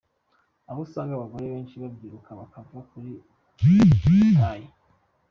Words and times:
Aho 0.69 0.79
usanga 0.85 1.11
abagore 1.15 1.45
benshi 1.53 1.75
babyibuha 1.81 2.31
bakava 2.39 2.79
kuri 2.89 3.11
taille,. 4.37 4.71